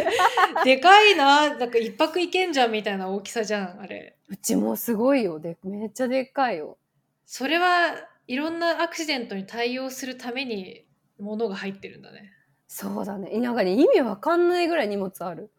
[0.63, 0.77] で？
[0.77, 1.55] かいな？
[1.55, 5.39] なんか一泊いけんじゃんみたいな大きさじゃんあれうちもすごいよ。
[5.39, 6.77] で、めっちゃでっかいよ。
[7.25, 7.95] それは
[8.27, 10.85] いろんなアクシデントに対応するために
[11.17, 12.31] 物が入ってるんだね
[12.67, 13.39] そうだね。
[13.39, 15.49] なんかね、意味わかんないぐらい荷物ある。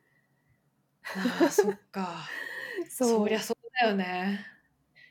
[1.02, 2.28] あーそっか
[2.90, 4.44] そりゃそうだよね。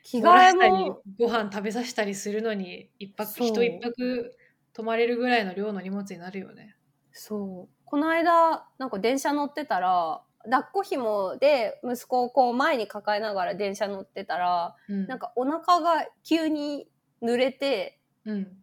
[0.02, 4.36] 着替えも、ご飯食べさせたりするのに一泊人一泊
[4.72, 6.76] 泊まれるぐらいの量の荷物になるよね。
[7.12, 7.74] そう。
[7.84, 15.06] この間、なんか電車乗ってたら、抱っこ紐で息子をこう前に抱えながら電車乗ってたら、うん。
[15.06, 16.88] なんかお腹が急に
[17.22, 18.56] 濡れて、うん。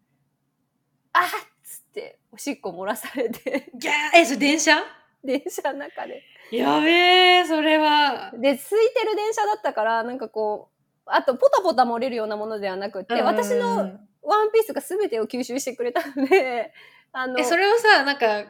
[1.14, 1.24] あっ
[1.64, 4.18] つっておしっこ漏らされて、ギャー！
[4.18, 4.78] えそれ電車？
[5.24, 6.24] 電車の中で。
[6.52, 8.32] やべえそれは。
[8.34, 13.78] で、空いてる電車だったから、なんかこう、あとポタポタ漏れるようなものではなくって、私うんの
[14.24, 16.74] ワンピースが全てを吸収してくれたので、
[17.14, 18.46] あの、えそれはさなんか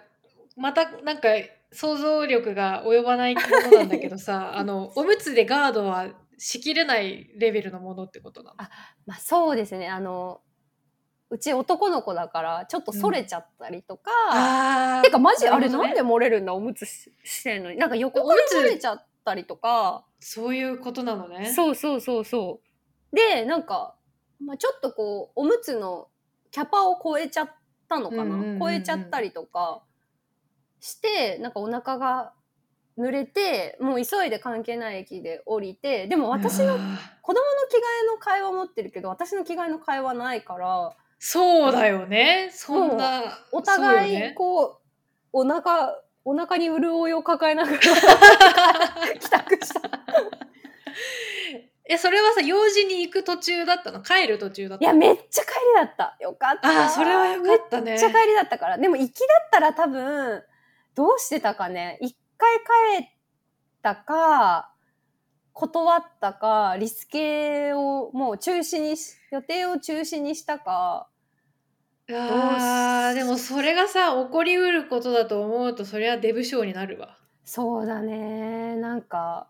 [0.56, 1.30] またなんか
[1.72, 6.08] 想像力が及ばないものなんだけどさ あのおむつでガードは
[6.38, 8.62] しきれないレベルのものってことなの？
[8.62, 8.70] あ
[9.06, 10.42] まあそうですね、あの、
[11.30, 15.04] うち男の子だから、ちょっとそれちゃったりとか、あー。
[15.04, 17.78] てかマジあれなんで漏れるんだおむつししてんのに？
[17.78, 20.06] なんか横から漏れちゃったりとか。
[20.20, 21.52] そういうことなのね。
[21.54, 22.62] そうそうそうそ
[23.14, 23.16] う。
[23.16, 23.96] でなんか、
[24.44, 26.08] まあ、ちょっとこうおむつの
[26.52, 27.52] キャパを超えちゃっ
[27.90, 28.60] たのかな、うんうんうんうん。
[28.60, 29.82] 超えちゃったりとか
[30.80, 32.34] してなんかお腹が
[32.98, 44.78] 濡れてもう急いで関係ない駅で降りてでも私の子供の着替えの会話持ってるけど私の着替えの会話ないからそうだよねそんなお互いこう
[45.34, 47.78] お腹お腹に潤いを抱えながら
[49.20, 49.82] 帰宅した。
[51.90, 54.02] えそれはさ用事に行く途中だったの？
[54.02, 56.18] 帰る途中だったいや、めっちゃ帰りだった。
[56.20, 56.68] よかった。
[56.82, 58.78] ああそれはよかったねめっちゃ帰りだったから。
[58.78, 60.44] でも行きだったら多分、
[60.96, 61.98] どうしてたかね？
[62.02, 62.58] 一回
[63.00, 63.10] 帰っ
[63.82, 64.74] たか、
[65.60, 71.08] 断ったか、リスケをもう中止にし、予定を中止にしたか。
[72.12, 78.76] あーでもそれがさ起こりうることだと思うとそれはデブ症になるわそうだね。
[78.76, 79.48] なんか、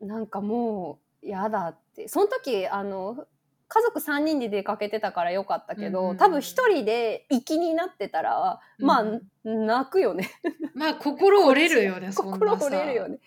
[0.00, 2.08] なんかもう、やだって。
[2.08, 3.26] その時、あの、
[3.68, 10.30] 家族3人で出かけてたからよかったけど、うん多分一人で行きになってたら、まあ、うん泣くよね。
[10.74, 13.18] まあ心折れるよね心さ折れるよね。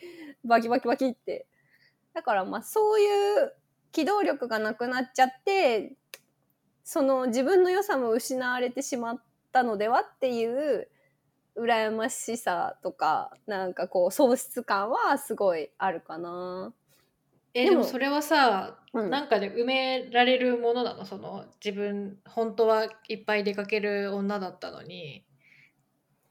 [0.43, 1.47] バキバキバキって。
[2.13, 3.54] だからまあそういう
[3.91, 5.93] 機動力がなくなっちゃって、
[6.84, 10.89] その自分の良さも失われてしまったのではっていう
[11.56, 16.73] 羨ましさとか、なんかこう喪失感はすごいあるかな。
[17.52, 21.06] でもえでもそれはさうんなんかで埋められるものなの？
[21.06, 25.25] その自分本当はいっぱい出かける女だったのに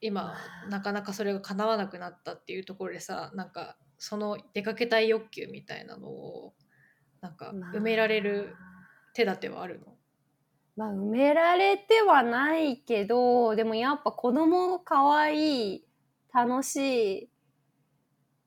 [0.01, 0.35] 今
[0.71, 6.55] なかなかそれが叶わなくなったっていうところでさなんかその出かけたい欲求みたいなのを
[7.21, 7.73] なんかまあ。
[7.73, 8.55] 埋められる
[9.15, 9.95] 手立てはあるの？
[10.77, 15.85] まあ埋められてはないけどでもやっぱ子供可愛い
[16.33, 16.77] 楽し
[17.25, 17.31] い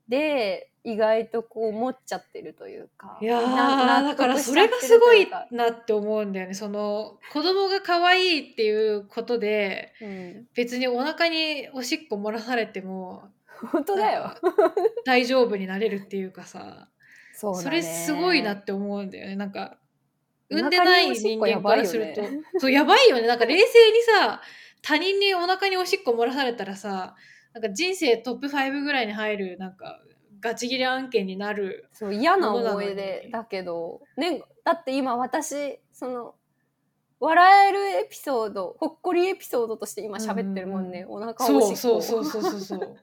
[0.08, 6.54] で意外とこう持っちゃってるというかいやだからそれがすごいなって思うんだよね。
[6.54, 13.30] その子供が可愛いっていうことでうん、別にお腹におしっこ漏らされても
[13.72, 14.34] 本当だよ。
[15.06, 16.90] 大丈夫になれるっていうかさ
[17.34, 19.36] そそれすごいなって思うんだよね。
[19.36, 19.78] なんか
[20.50, 22.44] 産んでない人間からすると、やばいよね。
[22.60, 23.28] そうやばいよね。
[23.28, 24.42] なんか冷静にさ
[24.82, 27.16] 他人にお腹におしっこ漏らされたらさ
[27.54, 30.02] なんか人生トップ5ぐらいに入るなんか
[30.42, 36.36] ガチギレ案件になるそう嫌な思い出だけど、ね、だって今私その
[37.20, 42.98] 笑えるエピソードほっこりエピソードとして今喋ってるもんね、お腹おしっこそうそうそうそうそうそう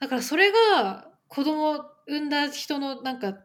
[0.00, 3.38] だからそれが子供産んだ人のなんか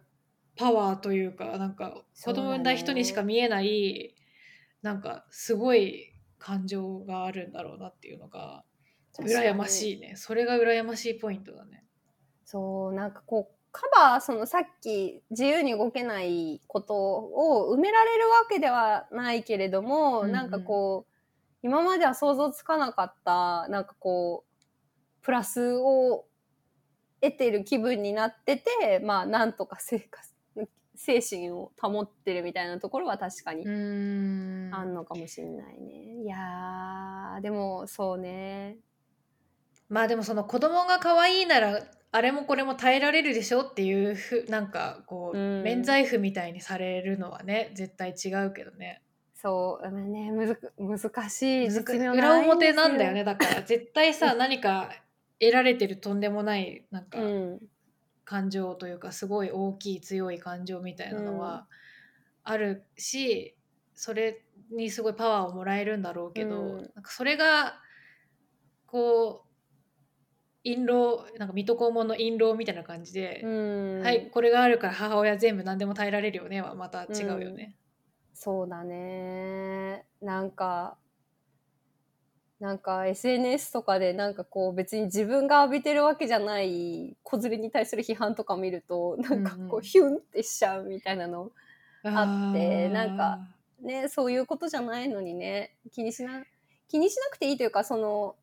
[0.55, 4.15] パワーというかなんか子供産んだ人にしか見えない、
[4.81, 8.63] なんかすごい感情があるんだろうなっていうのが
[9.19, 10.13] 羨まいしいね。
[10.15, 11.83] それが羨ましいポイントだね。
[12.45, 20.31] そうなんかこうカバーそのさっき自由に動けないことを埋められるわけではないけれども、うんうん。
[20.31, 21.11] なんかこう
[21.61, 26.25] 今までは想像つかなかったなんかこうプラスを
[27.21, 30.35] 得てる気分になっててまあなんとか生活
[30.97, 34.73] 精神を保ってるみたいなところは確かにん。
[34.73, 36.23] あんのかもしれないね。
[36.23, 38.77] いやーでもそうね。
[39.89, 41.79] まあでもその子供が可愛いなら
[42.11, 45.63] あれもこれも耐えられるでしょっていうふなんかこう、うん。
[45.63, 49.01] 免罪符みたいにされるのはね絶対違うけどね。
[49.35, 53.61] そうまあねむずく難しい裏表なんだよねだから。
[53.61, 54.89] 絶対さ 何か
[55.39, 57.59] 得られてるとんでもないなんかうん。
[58.25, 61.67] 感情というかすごい大きい強い感情みたいなのは
[62.43, 63.55] あるし、
[63.93, 66.91] それにすごいパワーをもらえるんだろうけど、うん。
[66.95, 67.81] なんかそれが
[68.87, 69.55] こう
[70.63, 74.01] 印籠なんか水戸黄門の印籠みたいな感じで、うん。
[74.01, 77.75] はいこれがあるから母親全部何でも耐えられるよねはまた違うよね。
[78.33, 80.05] そうだね。
[80.21, 80.97] なんか
[82.59, 91.51] なんか SNS とかでなんかこう別に自分が浴びてるわけじゃない子連れに対する批判とか見るとなんかこうんヒュンってしちゃうみたいなの、
[92.03, 93.39] あってーなんか
[93.81, 96.43] ねそういうことじゃないのにね気にしな
[96.87, 98.35] 気にしなくていいというかその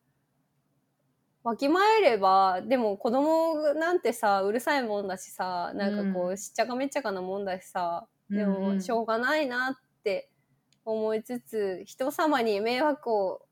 [1.43, 6.39] わきまえればでも子供なんてさうるさいもんだしさなんかこう、うん。
[6.39, 10.31] しっちゃかめっちゃかなもんだしさでもしょうがないなって
[10.85, 13.47] 思いつつ人様に迷惑をか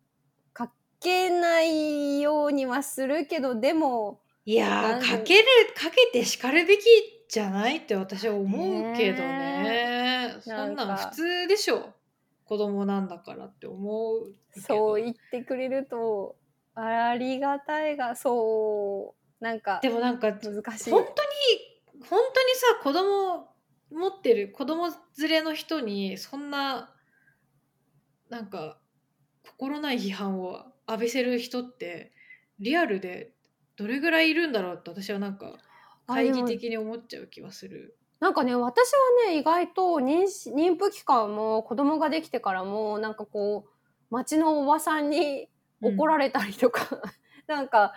[1.01, 6.85] けないようにはするけどでもいやかけるかけて叱るべき
[7.29, 10.35] じゃないって私は思うけどね。
[10.41, 11.95] そんななん普通でしょ。
[12.45, 14.67] 子供なんだからって思うけど。
[14.67, 16.37] そう言ってくれると
[16.75, 20.91] ありがたいがそうなんかでもなんか難しい。
[20.91, 23.49] 本当に本当にさ子供
[23.93, 26.93] 持ってる子供連れの人にそんな
[28.29, 28.79] なんか
[29.47, 32.12] 心ない批判を浴びせる人って
[32.59, 33.33] リアルで
[33.76, 35.55] どれぐらいいるんだろうって私はなんか
[36.07, 37.96] あ懐疑的に思っちゃう気はする。
[38.18, 38.90] なんかね私
[39.26, 45.48] はね意外と妊娠妊婦期間も子供ができてからもなんかこう町のおばさんに
[45.81, 47.00] 怒られたりとか、
[47.46, 47.94] なんか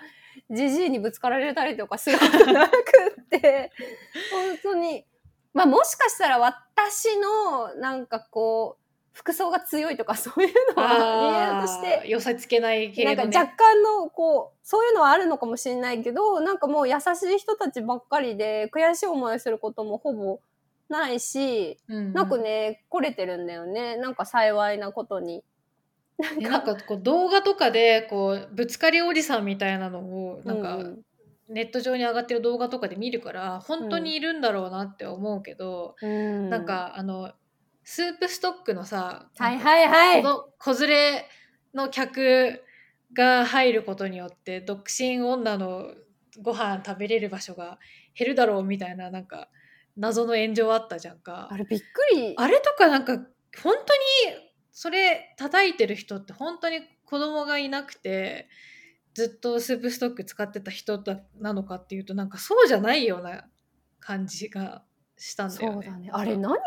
[0.49, 2.73] じじいにぶつかられたりとかすること なく
[3.21, 3.71] って
[4.31, 5.05] 本当に
[5.53, 8.82] まあもしかしたら私のなんかこう
[9.13, 13.37] 服装が強いとか そういうのは理由として寄せつけない系なんかのね。
[13.37, 20.39] 若干のこうそういうのはあるのかもしれないけどなんかもう優しい人たちばっかりで悔しい思いをすることもほぼ
[20.89, 25.43] ないし、うんうんなんかね来れてるんだよねなんか幸いなことに。
[26.19, 31.05] なんえなんかこう動画とかでこうぶつかりおじさんみたいなのをなんかうん
[31.49, 37.31] ネット上に上がってる動画とかで見るから本当にいるんだろうなって思うけど、うんなんかあの
[37.83, 40.23] スープストックのさ、はいはいはい
[40.57, 41.25] 子連れ
[41.73, 42.63] の客
[43.13, 45.93] が入ることによって独身女の
[46.41, 47.77] ご飯食べれる場所が
[48.15, 49.49] 減るだろうみたいななんか
[49.97, 51.47] 謎の炎上あったじゃんか。
[51.51, 53.25] あれびっくりあれとかなんか本
[53.61, 53.73] 当に
[54.71, 58.47] それ叩いてる人って本当に子供がいなくて
[59.13, 63.45] ずっとスープストック使ってた人だなのかっていうとなんかそうじゃないような
[63.99, 64.83] 感じが
[65.17, 65.85] したんだよね。
[65.85, 66.57] そうだねあれ何？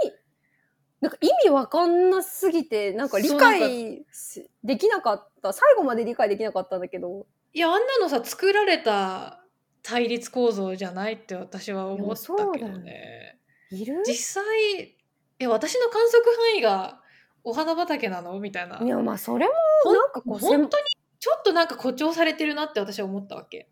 [1.01, 9.43] なんか意味わかんなすぎてなんか理解しできなかった最後まで理解できなかったんだけどいやあんなのさ作られた
[9.83, 13.39] 対立構造じゃないって私は思ったけどいやそうだね。
[13.71, 14.97] いる実際
[15.39, 17.01] え私の観測範囲が
[17.45, 18.41] お花畑なの？
[18.41, 18.81] みたいな。
[18.83, 19.53] いやまあそれも
[19.93, 20.85] なんかこう本当に
[21.21, 23.69] ちょっとなんか誇張されてるなって私は思ったわけ。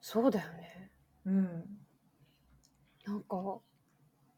[0.00, 0.90] そうだよね
[1.26, 1.64] うん。
[3.06, 3.60] なんか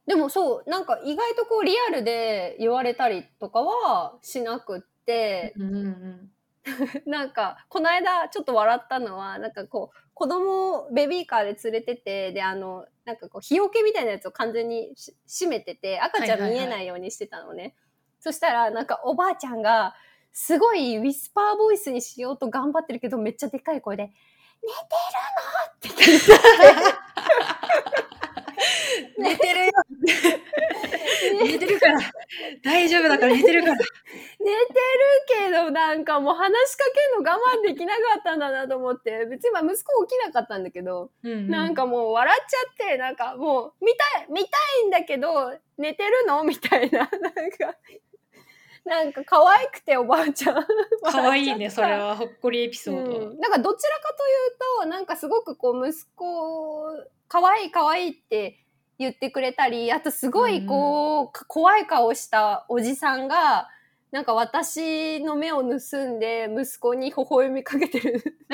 [0.07, 6.31] でもそうなんか意外とこうリアルで言われたりとかはしなくって、うんうんうん。
[7.07, 17.74] なんかこの間ちょっと笑ったのはなんかこう子供をベビーカーで連れててであのなんかこう日よけみたいなやつを完全にし閉めてて赤ちゃん見えないようにしてたのね、
[18.20, 19.97] そしたらなんかおばあちゃんが
[20.33, 24.05] すごいウィスパーボイスにしようと頑張ってるけどめっちゃでかい声で
[24.62, 24.74] 「寝て
[25.89, 28.07] るの?」って言って
[29.19, 29.73] 寝てるよ。
[31.45, 31.99] 寝てるから。
[32.63, 33.75] 大丈夫だから寝てるから。
[33.77, 33.83] 寝て
[34.45, 39.27] るけどなんかもう話しかけるの我慢できなかったんだなと思って。
[39.27, 41.49] 別にまあ息子起きなかったんだけど、うんうん。
[41.51, 44.49] なんかもう笑っちゃってなんかもう見たい見た
[44.85, 46.45] いんだけど寝てるの？
[46.45, 46.99] みたいな。
[47.01, 47.11] なん
[47.51, 47.77] か
[48.87, 50.66] なんか可愛くておばあちゃん。
[51.03, 56.87] 可愛いねそれははほっこりエピソード、うん、なんかどちらかというとなんかすごくこう息子
[57.28, 58.59] 可愛い可愛いって
[58.99, 63.68] 言ってくれたりあとすごいこう、か怖い顔したおじさんが
[64.11, 68.22] なんか私の目を盗んで息子に微笑みかけてる。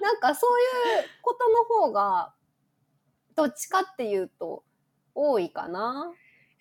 [0.00, 2.34] なんかそういうことの方が
[3.34, 4.62] どっちかっていうと
[5.14, 6.12] 多いかな。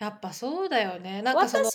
[0.01, 1.21] やっぱそうだよね。
[1.21, 1.69] なんか私はね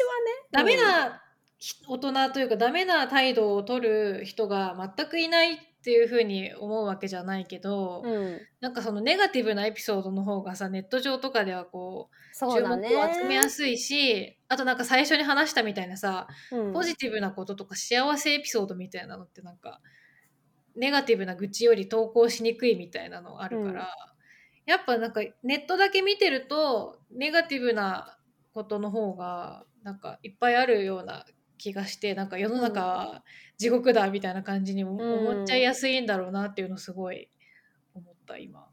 [0.51, 1.23] ダメな
[1.59, 12.97] ひ大人というかダメな態度を取る人が全くいないっていうふうに思うわけじゃないけど、うん、うんなんかそのネガティブなエピソードの方がさネット上とかではこう注目そうだね。
[12.97, 16.73] を集めやすいし、あとなんか最初に話したみたいなさうん。
[16.73, 19.81] ポジティブなこととか幸せエピソードみたいなのってなんか
[20.75, 23.95] ネガティブな愚痴より投稿しにくいみたいなのあるから、
[24.67, 28.16] やっぱなんかネットだけ見てるとネガティブな
[28.57, 31.27] ことの方がなんかいっぱいあるような
[31.59, 33.23] 気がしてなんか世の中は
[33.59, 35.01] 地獄だみたいな感じにもん。
[35.01, 37.29] 思っちゃいやすいんだろうなっていうのすごい
[37.95, 38.67] 思った今。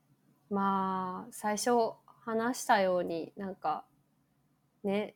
[0.50, 1.72] まあ最初
[2.24, 3.84] 話したようになんか
[4.86, 5.16] ね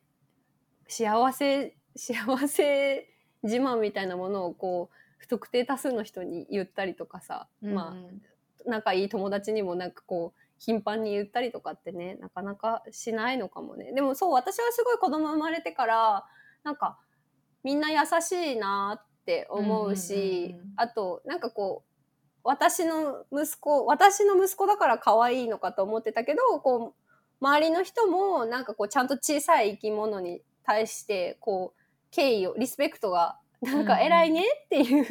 [0.90, 3.08] 幸せ幸せ
[3.44, 13.94] 自慢みたいなものをこう不特定多数の人に言ったりとかさ、まあ仲いい友達にもなんかこう頻繁に言ったりとかってねなかなかしないのかもね。
[13.94, 16.26] でもそう私はすごい子供生まれてから
[16.64, 17.00] なんか
[17.64, 20.74] みんな優しいなって思うし、うんうんうんうん。
[20.78, 21.88] あとなんかこう
[22.44, 35.06] 私の息子私の息子だから可愛いのかと思ってたけどこう周りの人もなんかこうちゃんと小さい生き物に対してこう敬意をリスペクトがなんか偉いねっていう、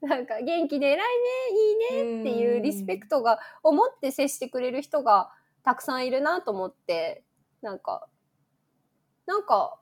[0.02, 5.32] なんか元気で偉いねいいねっていうリスペクトが思って接してくれる人が
[5.62, 7.24] たくさんいるなと思って
[7.62, 8.08] なんか
[9.26, 9.78] なんか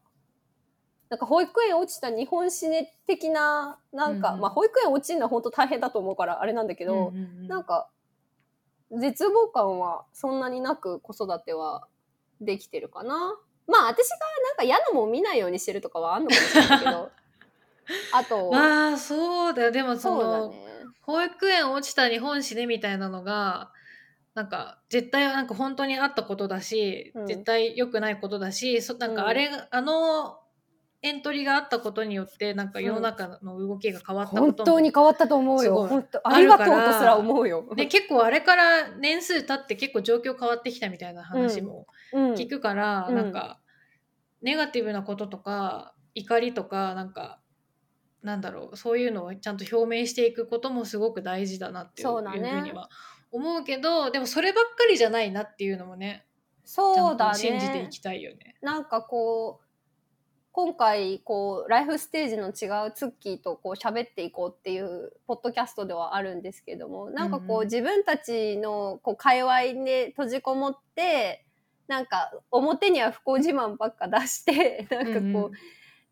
[1.11, 4.41] なんか保育園落ちた日本史ね的ななんか、うんうん。
[4.41, 7.49] まあ保育園落ちるのは本当大変だと思うからあれなんだけど、うんうんうん。
[7.49, 7.89] なんか
[8.91, 11.87] 絶望感はそんなになく子育ては
[12.41, 13.37] できてるかな。
[13.67, 14.17] まあ私が
[14.49, 17.11] なんか嫌なもん見ないようにしてるとかはあんのかもしれないけど
[18.13, 19.71] あと、まあそうだよ。
[19.71, 20.65] でもそのそうだね。
[21.03, 23.73] 保育園落ちた日本史ねみたいなのが
[24.35, 27.27] なんか絶対なんか本当にあったことだし、うん。
[27.27, 30.41] 絶対良くないことだしそなんかあれ、あの
[31.03, 35.61] エントリーがあったことによってなんか世の中の動きが変わったことも、本当に変わったと思うよ。
[35.63, 37.69] すごい本当あありがとうとすら思うよ。
[37.77, 42.33] で結構あれから年数経って結構状況変わってきたみたいな話もうん。
[42.33, 43.15] 聞くから、うん。
[43.15, 43.61] なんか
[44.41, 47.41] ネガティブなこととか怒りとかなんか
[48.25, 52.89] なんだろうそういうのをちゃんと表明していくこともすごく大事だなっていうふうには
[53.31, 56.27] 思うけどでもそればっかりじゃないなっていうのもね
[56.65, 57.33] そうだね。
[57.35, 58.57] と信じていきたいよね。
[58.63, 59.65] なんかこう
[60.53, 71.45] 今回こうライフステージの違うツッキーとこう喋っていこうっていうポッドキャストではあるんですけどもなんかこう、自分たちのこう界隈で閉じこもって
[71.89, 75.53] なんか表には不幸自慢ばっか出してなんかこう、うん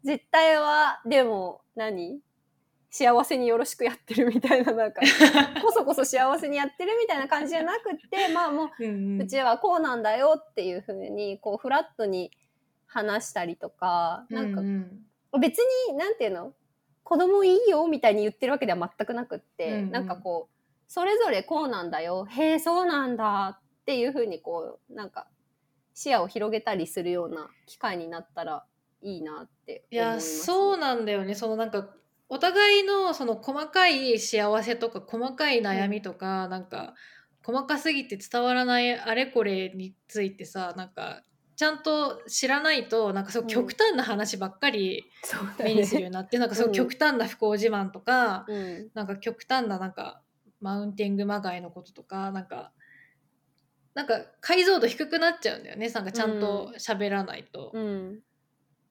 [0.04, 2.20] うん絶対はでも何？
[2.90, 5.00] 幸せによろしくやってるみたいななんか
[5.62, 9.22] こそこそ幸せにやってるみたいな感じじゃなくってまあもううんうん。
[9.22, 12.30] うちはこうなんだよっていう風にこうフラットに
[12.86, 15.08] 話したりとかなんかううん
[15.40, 16.52] 別になんていうの？
[17.04, 19.90] 子供いいよみたいに言ってるわけでは全くなくって、うんうん。
[19.90, 22.26] なんかこうそれぞれこうなんだよ。
[22.26, 25.26] へえそうなんだっていう風にこうなんか
[25.94, 28.66] 視野を広げたりするような機会になったら
[29.02, 31.34] いいなっていや思います、そうなんだよね。
[31.34, 31.88] そのなんか
[32.28, 36.94] お互いのその細かい幸せとか細かい悩みとか、なんか
[37.44, 41.24] 細かすぎて伝わらないあれこれについてさなんか
[41.56, 43.48] ちゃんと知らないとなんかそううん。
[43.48, 45.04] 極端な話ばっかり
[45.62, 46.72] 目にするようになって、なんかそううん。
[46.72, 48.90] 極端な不幸自慢とか、うん。
[48.94, 50.22] なんか極端ななんか
[50.60, 52.72] マウンティングまがいのこととかなんか
[53.94, 55.90] なんか解像度低くなっちゃうんだよね。
[55.90, 57.72] なんかちゃんと喋らないと。
[57.74, 58.20] うん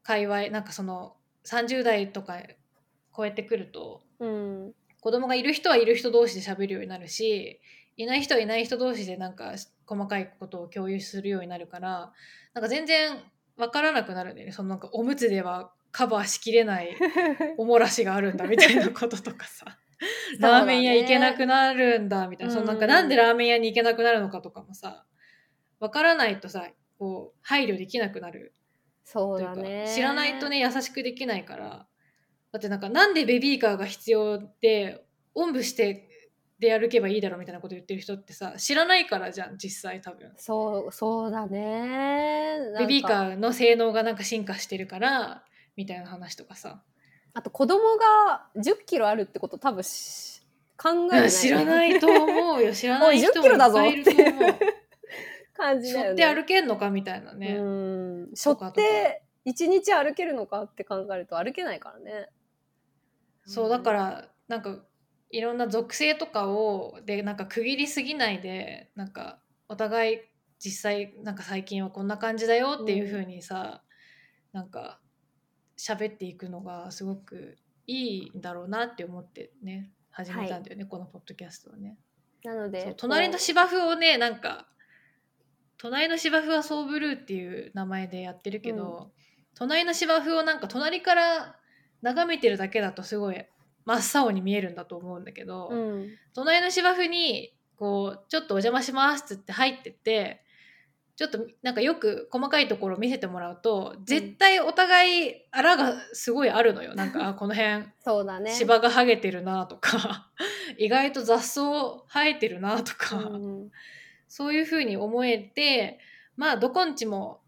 [0.04, 2.38] 界隈なんかその30代とか
[3.16, 4.74] 超えてくるとうん。
[5.02, 7.60] 子供がいる人はいる人同士で喋るようになるし
[7.97, 9.56] いない人はいない人同士でなんか
[9.88, 12.12] 細かいことを共有するようになるから
[12.54, 13.18] なんか全然
[13.58, 14.54] わからなくなるんだよね。
[14.54, 16.95] そのなんかおむつではカバーしきれない
[17.58, 19.78] おもらしがあるんだみたいなこととかさ。
[20.39, 22.89] ラーメン屋行けなくなるんだみたいな、そのなんかうん。
[22.89, 25.06] なんでラーメン屋に行けなくなるのかとかもさ
[25.80, 28.54] 分からないとさこう配慮できなくなる
[29.04, 29.91] そうだね。
[29.93, 31.88] 知らないとね優しくできないから。
[32.52, 36.10] だってなんかなんでベビーカーが必要でおんぶして
[36.60, 40.32] で歩けばいいだろうみたいなこと言ってる人ってさ知らないからじゃん実際多分。
[40.38, 42.58] そうそうだね。
[42.80, 45.43] ベビーカーーの性能がなんか進化してるから
[45.76, 46.84] みたいな話とかさ。
[47.34, 50.41] あと子供が1 0キロあるってこと多分し
[50.78, 52.74] 考えない知らないと思うよ。
[52.76, 54.56] 知らない人おい10キロだぞもいっぱいいると思う
[55.54, 56.18] 感じだよね。
[56.18, 58.30] 背負って歩けんのかみたいなね、うん。
[58.34, 62.30] 背負って一日歩けるのかって考えると歩けないからね。
[63.45, 64.80] そうだかららなんか
[65.32, 70.20] いろんな属性とかをでなんか区切りすぎないでなんかお互い
[70.60, 73.82] 実際なんか最近はこんな感じだよっていう風にさ、
[74.54, 74.99] なんか
[75.78, 81.97] 喋っていくのがすごくいいんだろうなって思ってね始めたんだよね、このポッドキャストをね。
[82.43, 84.68] なので隣の芝生をねなんか
[85.82, 89.09] 隣の芝生はソーブルーっていう名前でやってるけど、
[89.55, 91.55] 隣の芝生をなんか隣から
[92.03, 93.45] 眺めてるだけだとすごい
[93.86, 96.09] 真っ青に見えるんだと思うんだけど、こううん。
[96.36, 100.43] 隣の芝生にこうちょっとお邪魔しますっつって入ってって
[101.15, 106.93] ちょっとなんかよく細かいところを見せてもらうと絶対お互いあらがすごいあるのよ。
[106.93, 108.51] なんかあこの辺 そうだね。
[108.51, 110.29] 芝が剥げてるなとか
[110.77, 111.61] 意外と雑草
[112.07, 113.71] 生えてるなとか、うん
[114.32, 115.99] そういうふうに思えて
[116.38, 117.41] まあどこんちも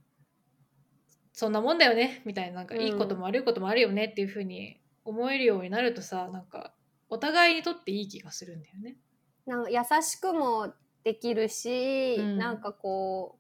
[1.31, 6.73] そんなもんだよねみたいななんかうんいいことも悪いこともあるよねっていうふうに思えるようになるとさなんか
[7.09, 8.97] お互いにとっていい気がするんだよね。
[9.45, 10.73] なんか優しくも
[11.05, 13.37] できるし、うんなんかこ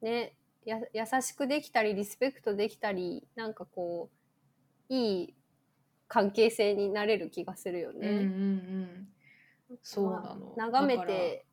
[0.00, 0.34] うね
[0.64, 4.08] や優しくできたりリスペクトできたりなんかこ
[4.88, 5.34] ういい
[6.08, 8.08] 関係性になれる気がするよね。
[8.08, 9.08] うんうんうん
[9.82, 10.54] そうなの。
[10.56, 11.44] 眺めて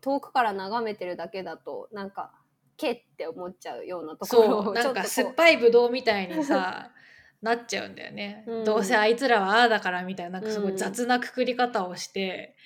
[0.00, 2.32] 遠くから眺めてるだけだとなんか
[2.76, 6.92] けって思っちゃうようなところそうをなんか酸っぱいぶどうみたいにさ
[7.42, 8.64] なっちゃうんだよね、うん。
[8.64, 12.56] どうせあいつらはああだからみたいななんかすごうんい雑なくくり方をして、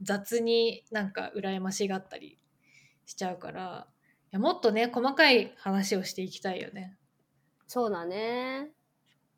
[0.00, 2.38] 雑になんか羨ましがったり
[3.04, 6.96] しちゃうからいやもっとね細かい話をしていきたいよね。
[7.66, 8.70] そうだね。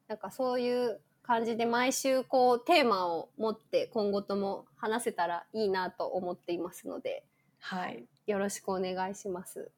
[0.06, 7.24] なんかそういう感じで毎週こうテーマを持って今後とも話せたらいいなと思っていますので
[7.66, 9.70] はいよろしくお願いします。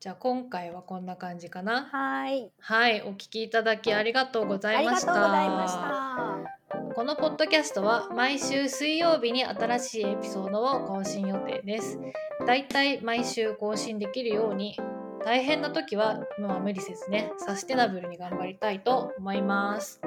[0.00, 1.84] じゃあ今回はこんな感じかな。
[1.84, 2.50] はい。
[2.58, 5.14] はいお聞きいただきありがとうございました。
[5.14, 6.94] とうございました。
[6.96, 12.00] このポッドキャストは毎週水曜日に新しいエピソードを更新予定です。
[12.44, 14.76] だいたい毎週更新できるように
[15.24, 20.00] 大変な時はまあ無理せずねサステナブルに頑張りたいと思います。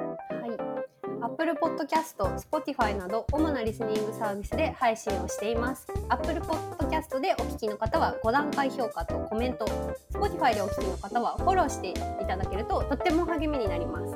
[1.32, 2.16] Apple Podcast、
[2.50, 5.86] Spotify など主なリスニングサービスで配信をしています。
[6.10, 9.64] Apple Podcast でお聞きの方は5段階評価とコメント、
[10.12, 11.94] Spotify でお聞きの方はフォローしてい
[12.26, 14.14] ただけるととっても励みになります。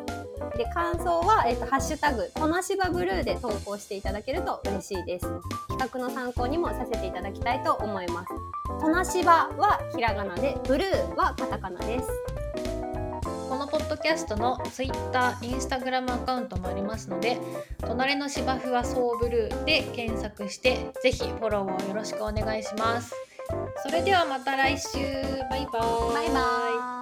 [0.59, 5.27] で感想は、えっとハッシュタグとなしばブルーで投稿していただけると嬉しいです。
[5.69, 8.29] 企画の参考にもさせていただきたいと思います。
[8.79, 12.46] となしばはひらがなで、ブルーはカタカナです。
[13.57, 14.93] このポッドキャストの Twitter、
[15.41, 17.39] Instagram アカウントもありますので
[17.81, 23.15] 隣の芝生はソーブルーで検索してぜひフォローをよろしくお願いします。
[23.83, 24.99] それではまた来週
[25.49, 26.96] バイバーイバイバイ。